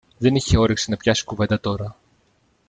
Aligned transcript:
δεν 0.17 0.35
είχε 0.35 0.57
όρεξη 0.57 0.89
να 0.89 0.97
πιάσει 0.97 1.23
κουβέντα 1.25 1.59
τώρα 1.59 1.95